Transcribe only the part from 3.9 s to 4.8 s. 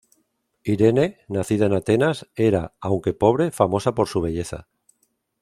por su belleza.